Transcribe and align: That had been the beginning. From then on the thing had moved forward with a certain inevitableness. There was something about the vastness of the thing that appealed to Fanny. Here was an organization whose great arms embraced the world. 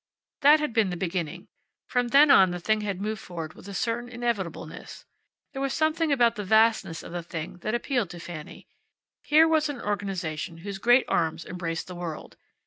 That 0.41 0.59
had 0.59 0.73
been 0.73 0.89
the 0.89 0.97
beginning. 0.97 1.47
From 1.85 2.07
then 2.07 2.31
on 2.31 2.49
the 2.49 2.59
thing 2.59 2.81
had 2.81 2.99
moved 2.99 3.21
forward 3.21 3.53
with 3.53 3.67
a 3.67 3.73
certain 3.75 4.09
inevitableness. 4.09 5.05
There 5.53 5.61
was 5.61 5.75
something 5.75 6.11
about 6.11 6.35
the 6.37 6.43
vastness 6.43 7.03
of 7.03 7.11
the 7.11 7.21
thing 7.21 7.57
that 7.59 7.75
appealed 7.75 8.09
to 8.09 8.19
Fanny. 8.19 8.67
Here 9.21 9.47
was 9.47 9.69
an 9.69 9.79
organization 9.79 10.57
whose 10.65 10.79
great 10.79 11.05
arms 11.07 11.45
embraced 11.45 11.85
the 11.85 11.93
world. 11.93 12.35